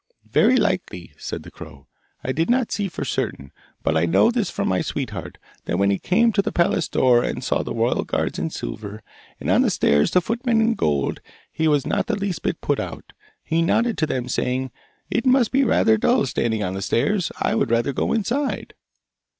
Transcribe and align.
'Very 0.25 0.57
likely,' 0.57 1.13
said 1.19 1.43
the 1.43 1.51
crow, 1.51 1.85
'I 2.23 2.31
did 2.31 2.49
not 2.49 2.71
see 2.71 2.87
for 2.87 3.05
certain. 3.05 3.51
But 3.83 3.95
I 3.95 4.07
know 4.07 4.31
this 4.31 4.49
from 4.49 4.67
my 4.67 4.81
sweetheart, 4.81 5.37
that 5.65 5.77
when 5.77 5.91
he 5.91 5.99
came 5.99 6.31
to 6.33 6.41
the 6.41 6.51
palace 6.51 6.87
door 6.89 7.23
and 7.23 7.43
saw 7.43 7.61
the 7.61 7.75
royal 7.75 8.03
guards 8.03 8.39
in 8.39 8.49
silver, 8.49 9.03
and 9.39 9.47
on 9.51 9.61
the 9.61 9.69
stairs 9.69 10.09
the 10.09 10.19
footmen 10.19 10.59
in 10.59 10.73
gold, 10.73 11.21
he 11.51 11.67
was 11.67 11.85
not 11.85 12.07
the 12.07 12.15
least 12.15 12.41
bit 12.41 12.61
put 12.61 12.79
out. 12.79 13.13
He 13.43 13.61
nodded 13.61 13.95
to 13.99 14.07
them, 14.07 14.27
saying, 14.27 14.71
"It 15.11 15.27
must 15.27 15.51
be 15.51 15.63
rather 15.63 15.99
dull 15.99 16.25
standing 16.25 16.63
on 16.63 16.73
the 16.73 16.81
stairs; 16.81 17.31
I 17.39 17.53
would 17.53 17.69
rather 17.69 17.93
go 17.93 18.11
inside!" 18.11 18.73